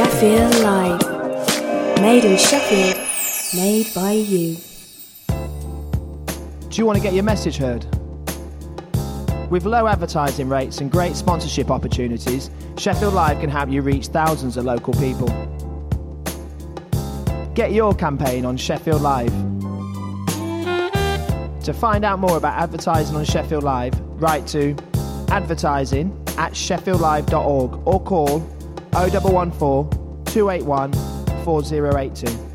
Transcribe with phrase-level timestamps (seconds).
[0.00, 2.00] Sheffield Live.
[2.00, 3.06] Made in Sheffield,
[3.54, 4.56] made by you.
[5.28, 7.84] Do you want to get your message heard?
[9.50, 14.56] With low advertising rates and great sponsorship opportunities, Sheffield Live can help you reach thousands
[14.56, 15.28] of local people.
[17.54, 19.34] Get your campaign on Sheffield Live.
[21.64, 24.74] To find out more about advertising on Sheffield Live, write to
[25.28, 28.59] advertising at sheffieldlive.org or call
[28.92, 30.92] 0114 281
[31.44, 32.50] 4082.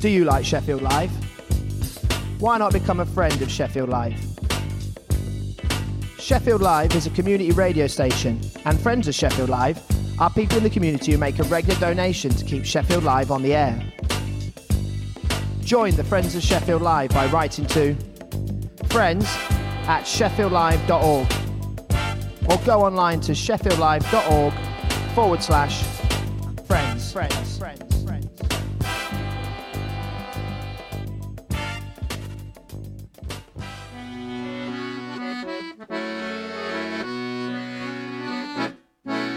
[0.00, 1.10] Do you like Sheffield Live?
[2.40, 4.18] Why not become a friend of Sheffield Live?
[6.18, 9.78] Sheffield Live is a community radio station, and friends of Sheffield Live
[10.18, 13.42] are people in the community who make a regular donation to keep Sheffield Live on
[13.42, 13.82] the air.
[15.60, 17.94] Join the Friends of Sheffield Live by writing to
[18.94, 19.26] friends
[19.88, 21.26] at sheffieldlive.org
[22.48, 24.52] or go online to sheffieldlive.org
[25.16, 25.82] forward slash
[26.68, 27.12] friends.
[27.12, 27.58] friends.
[27.58, 28.04] friends.
[28.04, 28.26] friends.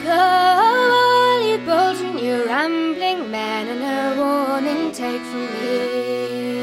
[0.04, 6.62] Go all you bold you rambling men, and a warning take from me.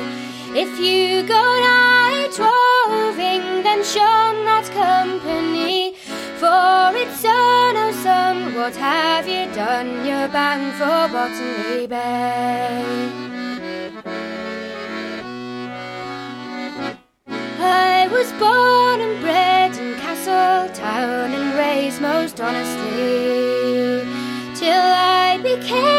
[0.56, 1.63] If you go
[5.20, 5.94] company.
[6.40, 10.06] For it's son, what have you done?
[10.06, 12.84] You're bound for Botany Bay.
[17.58, 24.04] I was born and bred in Castletown and raised most honestly
[24.54, 25.93] till I became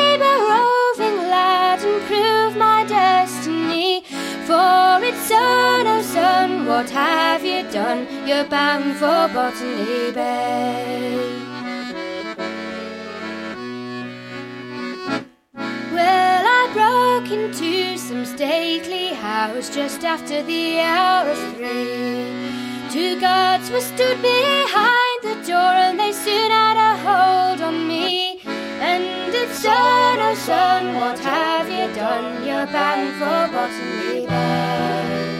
[6.75, 8.05] what have you done?
[8.27, 11.15] You're bound for Botany Bay.
[15.93, 22.27] Well, I broke into some stately house just after the hour of three.
[22.91, 28.41] Two guards were stood behind the door and they soon had a hold on me.
[28.89, 32.45] And it's son, oh son, what have you done?
[32.45, 35.34] You're bound for Botany Bay.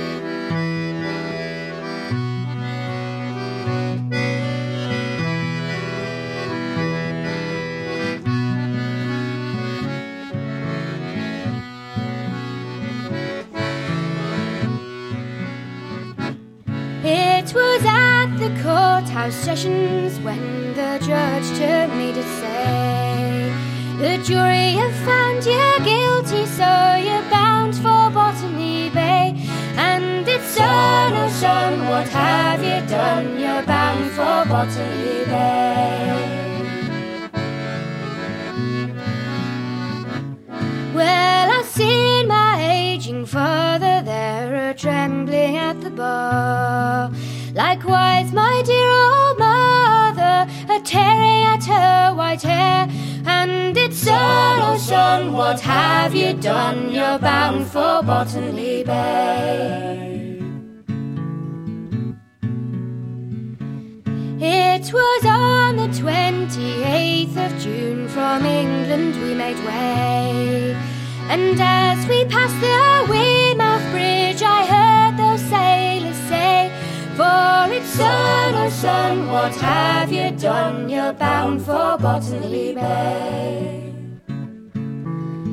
[18.66, 23.54] Courthouse sessions when the judge turned me to say,
[24.00, 26.72] The jury have found you guilty, so
[27.08, 29.36] you're bound for Botany Bay.
[29.78, 33.40] And it's son, oh son, what have you done?
[33.40, 36.26] You're bound for Botany Bay.
[40.96, 47.12] Well, I've seen my aging father there, a trembling at the bar.
[47.56, 52.86] Likewise, my dear old mother, a tearing at her white hair.
[53.26, 56.92] And it's son, oh son, what have you done?
[56.92, 60.38] You're bound for Botany Bay.
[64.38, 70.76] It was on the 28th of June from England we made way.
[71.30, 74.85] And as we passed the Weymouth Bridge, I heard
[77.86, 80.90] son, oh son, what have you done?
[80.90, 83.94] You're bound for Botany Bay.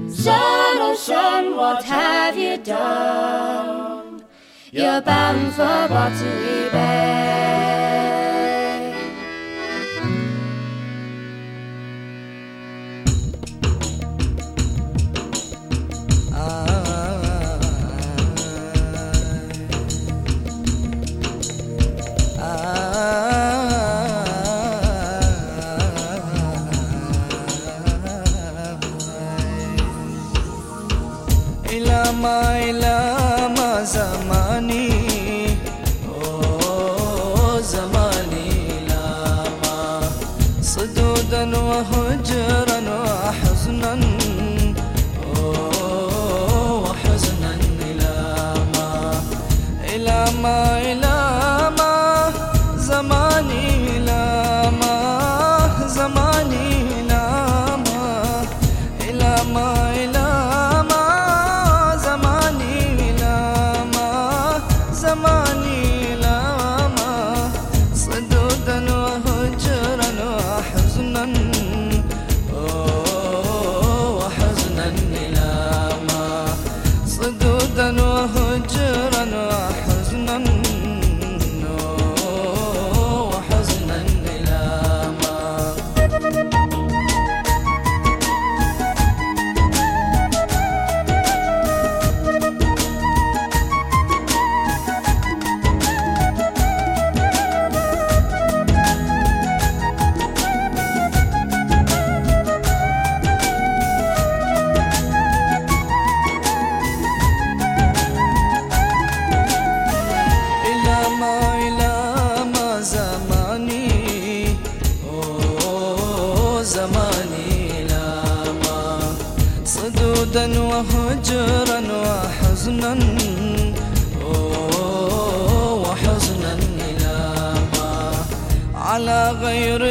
[0.09, 4.25] Son, oh son, what have you done?
[4.71, 7.82] You're bound for Botany Bay.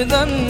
[0.02, 0.41] sevdan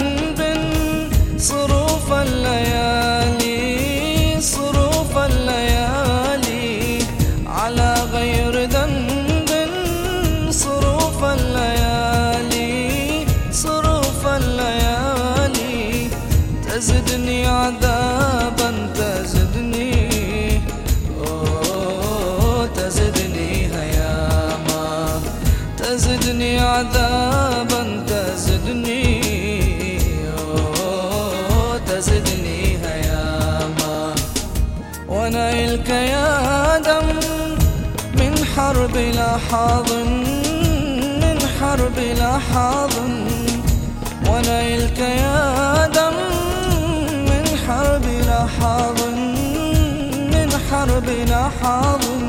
[39.51, 40.07] حاضن
[41.21, 43.25] من حرب لا حاضن
[44.30, 46.13] ونيلك يا دم
[47.30, 49.18] من حرب لا حاضن
[50.33, 52.21] من حرب لا حاضن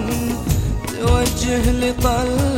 [0.93, 2.52] توجه لطلب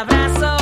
[0.00, 0.53] abrazo,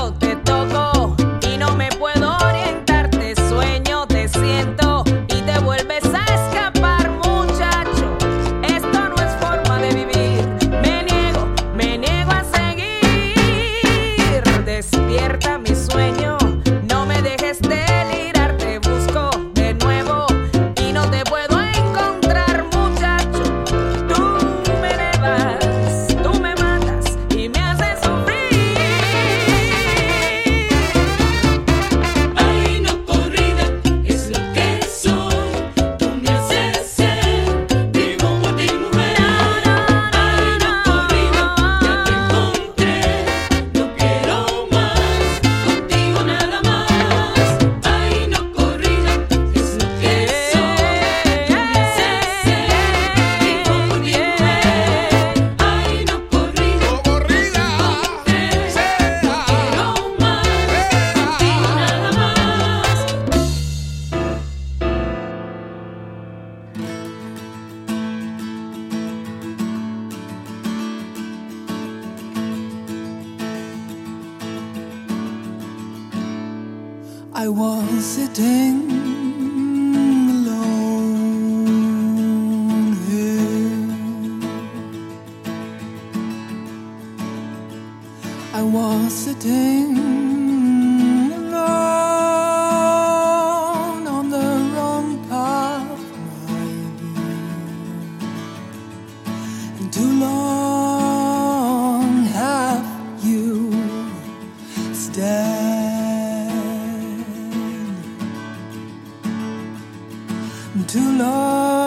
[110.72, 111.81] Too long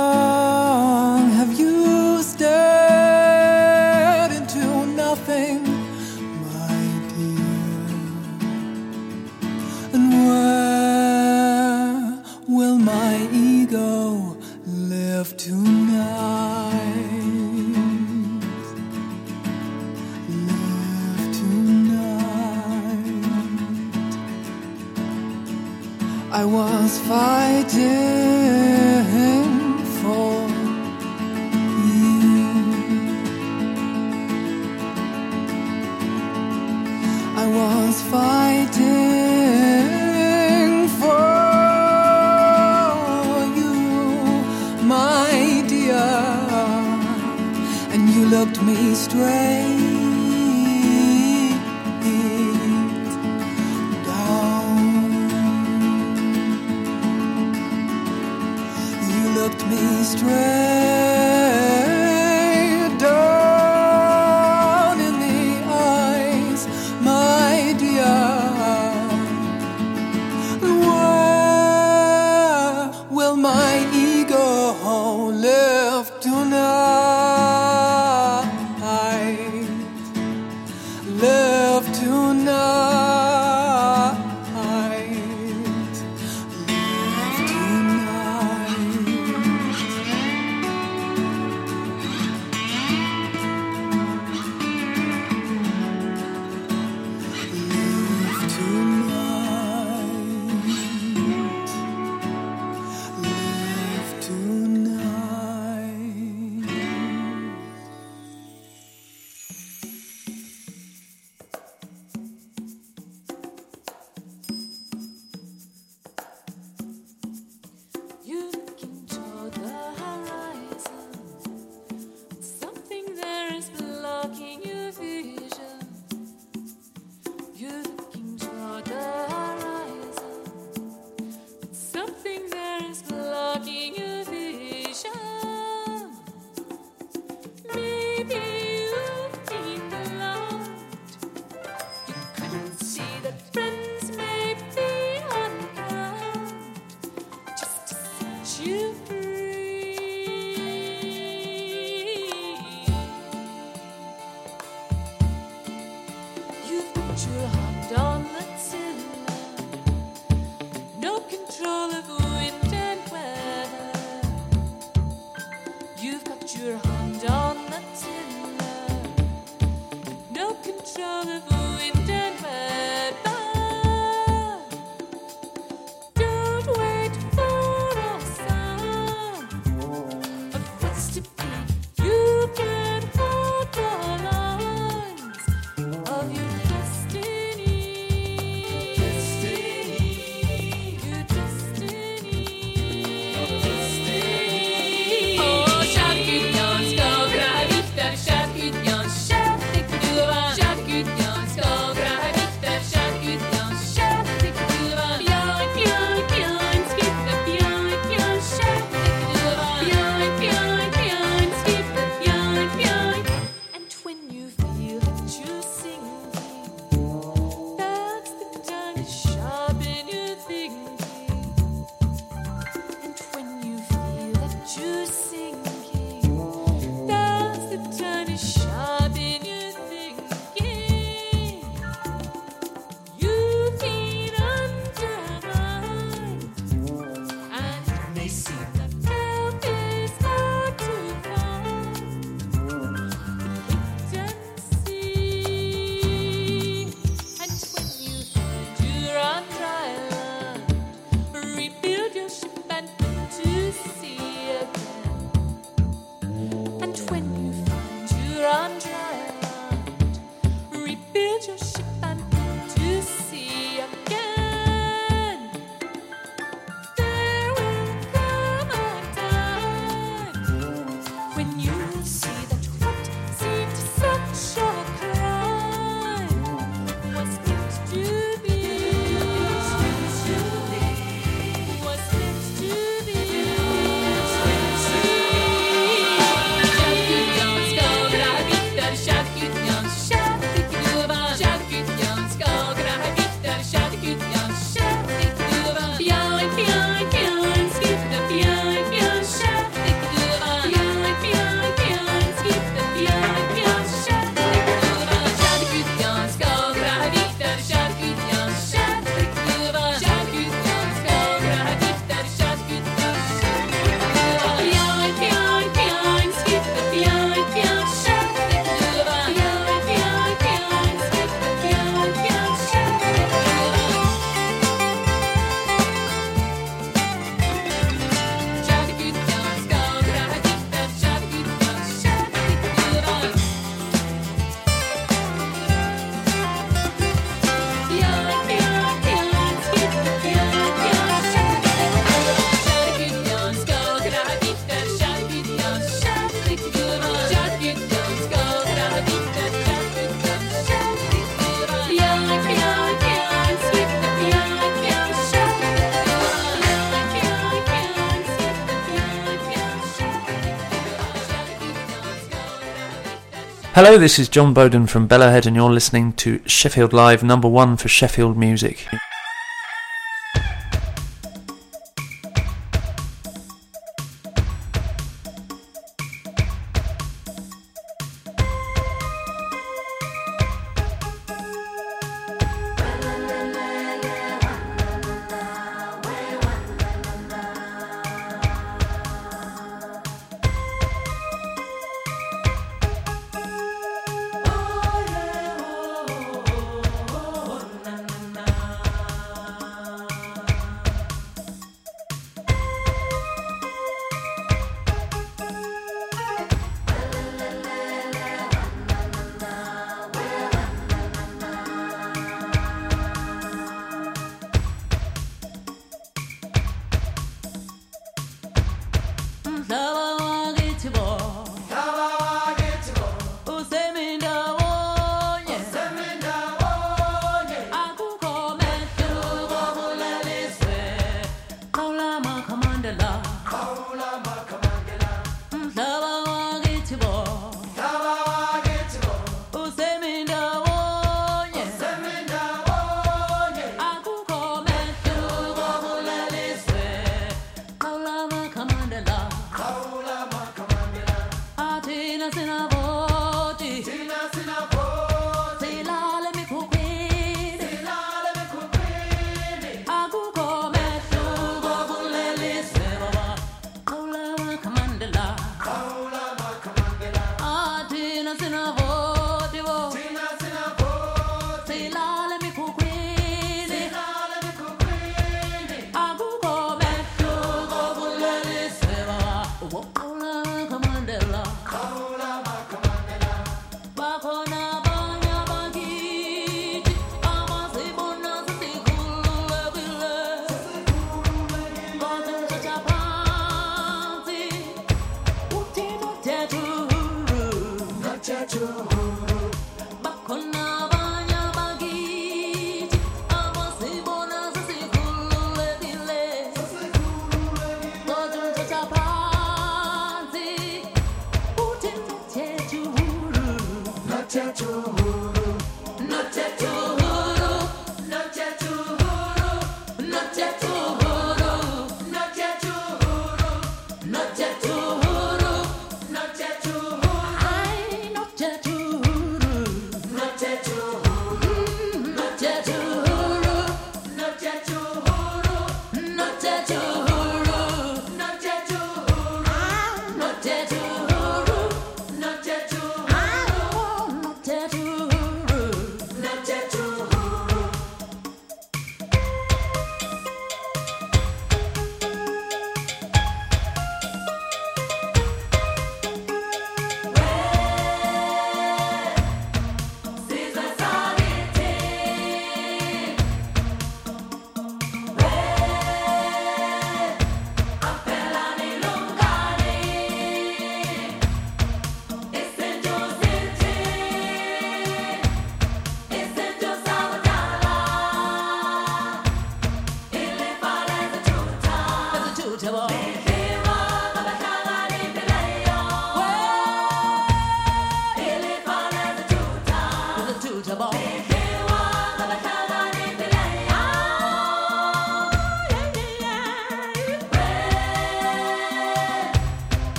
[363.76, 367.76] Hello, this is Jon Boden from Bellowhead, and you're listening to Sheffield Live, number one
[367.76, 368.88] for Sheffield music.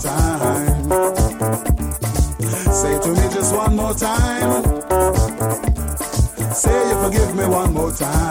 [0.00, 0.90] time.
[2.72, 4.64] Say to me just one more time.
[6.54, 8.29] Say you forgive me one more time.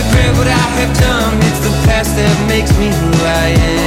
[0.00, 1.36] regret what I have done.
[1.48, 3.79] It's the past that makes me who I am.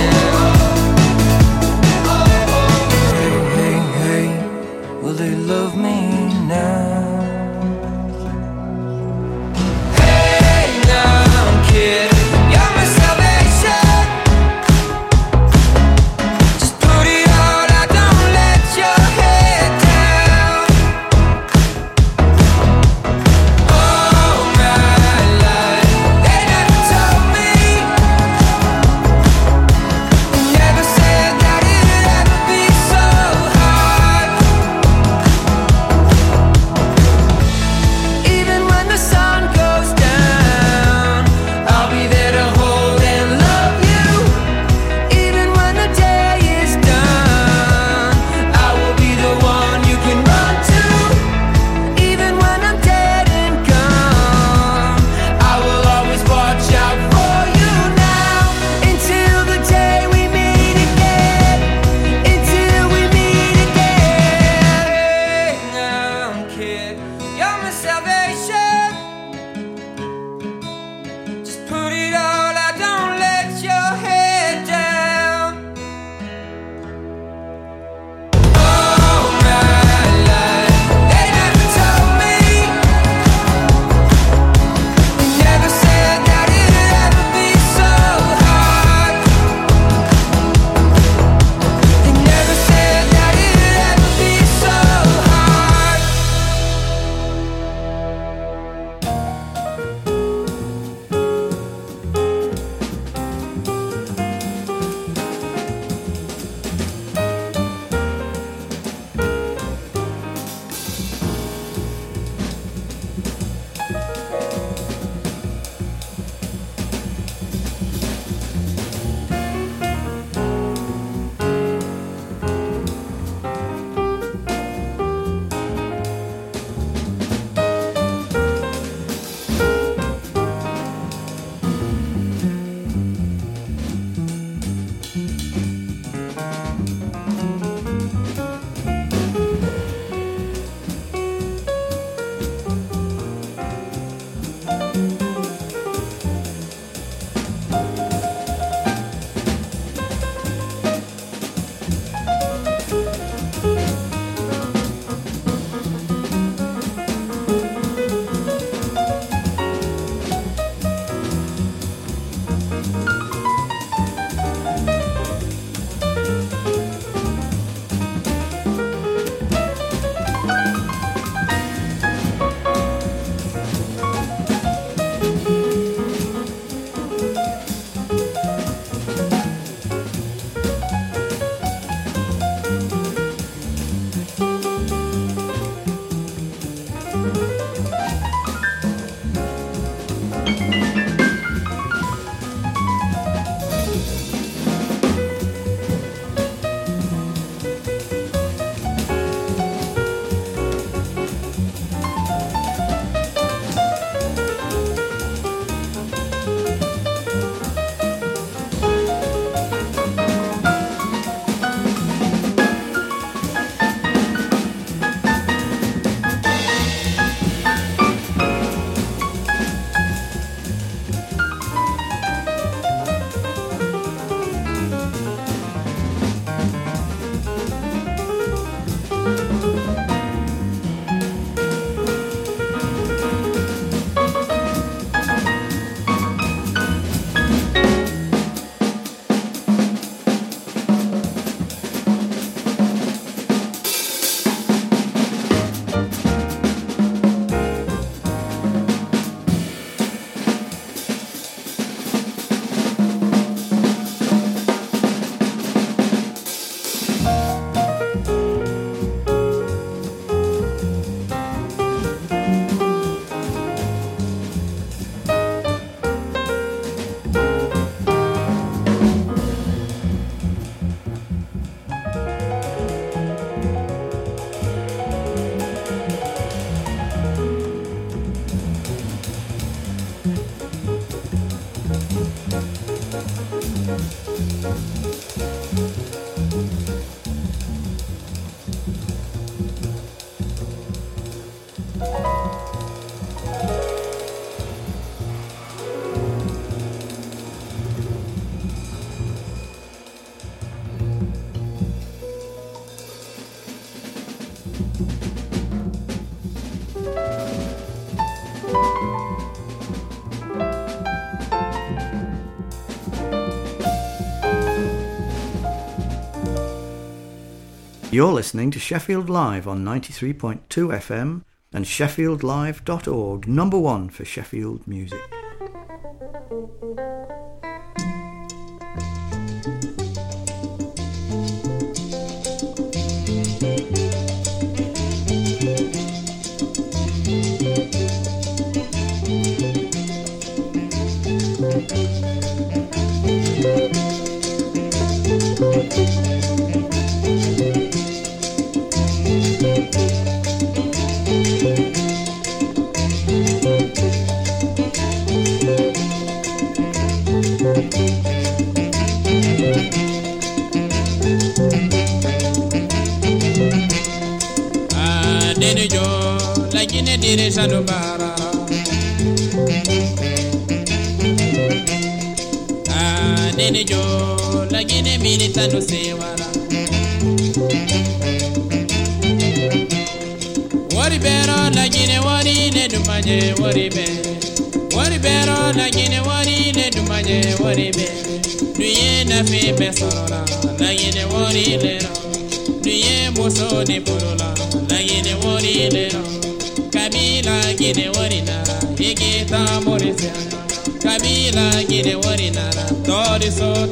[318.13, 321.41] You're listening to Sheffield Live on 93.2 FM
[321.73, 325.32] and sheffieldlive.org, number one for Sheffield music.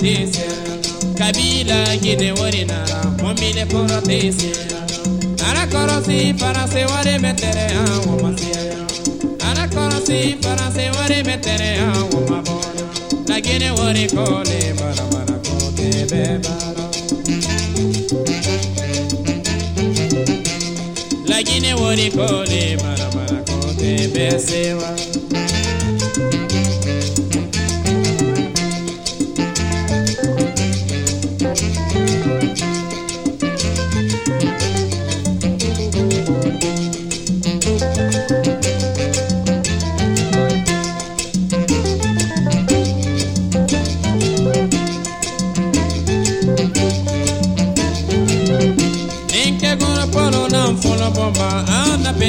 [0.02, 0.28] Tori
[1.16, 4.50] Kabila gine wari nara Momile poro tisia
[5.48, 8.88] Ana korosi para se wari metere a womasia
[9.46, 16.06] Ana korosi para se wari metere a womabona La gine wari kole bara bara kote
[16.10, 16.90] bebara
[21.28, 24.90] La gine wari kole bara bara kote besewa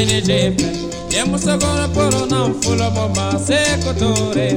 [0.02, 0.64] Pene jepe
[1.14, 4.48] Yemusa gonna polo nam full of bomba Seko tore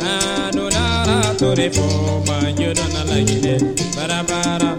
[0.00, 3.58] Anu nara tore foma Yudo na lagine
[3.96, 4.76] Bara bara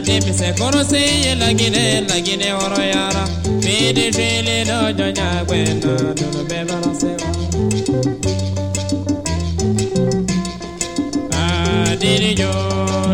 [0.00, 3.26] depi se kono se ye lagine Lagine oro yara.
[3.60, 7.28] Pede jele no jonya gwena Duno bebara sewa
[11.32, 12.50] Ah, diri jo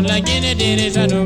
[0.07, 1.25] Lagine diri jadu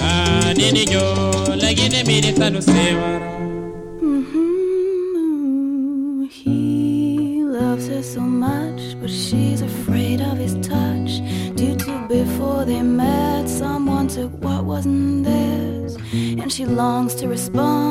[0.00, 1.06] Ah, diri jo
[1.60, 3.23] Lagine bini tanu sewara
[16.54, 17.83] she longs to respond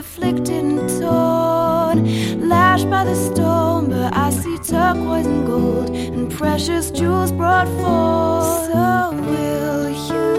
[0.00, 3.90] afflicted and torn, lashed by the storm.
[3.90, 8.72] But I see turquoise and gold and precious jewels brought forth.
[8.72, 10.29] So will you.